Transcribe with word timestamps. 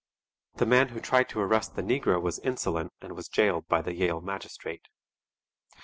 The 0.55 0.65
man 0.65 0.87
who 0.87 0.99
tried 0.99 1.29
to 1.29 1.39
arrest 1.39 1.75
the 1.75 1.83
negro 1.83 2.19
was 2.19 2.39
insolent 2.39 2.91
and 3.01 3.15
was 3.15 3.27
jailed 3.27 3.67
by 3.67 3.83
the 3.83 3.93
Yale 3.93 4.19
magistrate. 4.19 4.87